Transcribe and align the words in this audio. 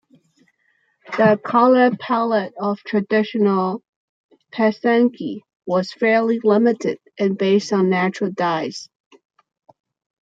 The 1.15 1.39
color 1.45 1.91
palette 1.95 2.53
of 2.59 2.79
traditional 2.79 3.83
pysanky 4.51 5.41
was 5.67 5.93
fairly 5.93 6.39
limited, 6.43 6.97
and 7.19 7.37
based 7.37 7.71
on 7.71 7.91
natural 7.91 8.31
dyes. 8.31 8.89